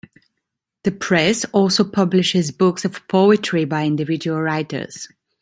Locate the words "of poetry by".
2.85-3.85